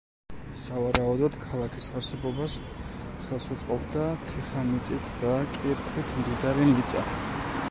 [0.61, 2.55] სავარაუდოდ, ქალაქის არსებობას
[3.27, 7.11] ხელს უწყობდა თიხამიწით და კირქვით მდიდარი მიწა.